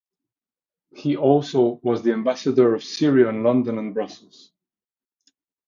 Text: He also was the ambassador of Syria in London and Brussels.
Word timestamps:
He 0.95 1.15
also 1.15 1.79
was 1.83 2.01
the 2.01 2.11
ambassador 2.13 2.73
of 2.73 2.83
Syria 2.83 3.29
in 3.29 3.43
London 3.43 3.77
and 3.77 3.93
Brussels. 3.93 4.51